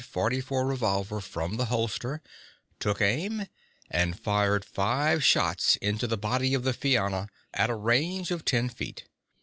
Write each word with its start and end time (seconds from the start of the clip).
44 0.03 0.65
revolver 0.65 1.21
from 1.21 1.57
the 1.57 1.65
holster, 1.65 2.23
took 2.79 3.01
aim 3.01 3.45
and 3.87 4.19
fired 4.19 4.65
five 4.65 5.23
shots 5.23 5.75
into 5.75 6.07
the 6.07 6.17
body 6.17 6.55
of 6.55 6.63
the 6.63 6.73
Fianna 6.73 7.27
at 7.53 7.69
a 7.69 7.75
range 7.75 8.31
of 8.31 8.43
ten 8.43 8.67
feet. 8.67 9.05